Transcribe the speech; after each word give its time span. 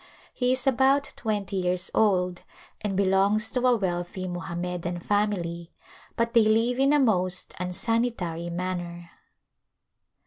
He 0.33 0.51
is 0.53 0.65
about 0.65 1.13
twenty 1.15 1.57
years 1.57 1.91
old 1.93 2.41
and 2.83 2.97
belongs 2.97 3.51
to 3.51 3.67
a 3.67 3.75
wealthy 3.75 4.27
Mohammedan 4.27 4.99
family, 4.99 5.69
but 6.15 6.33
they 6.33 6.41
live 6.41 6.79
in 6.79 6.91
a 6.91 6.97
most 6.99 7.53
unsanitary 7.59 8.49
manner. 8.49 9.11